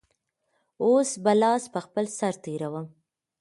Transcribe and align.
اوس 0.83 1.09
به 1.23 1.33
لاس 1.41 1.63
په 1.73 1.79
خپل 1.85 2.05
سر 2.17 2.33
تېروم. 2.43 2.87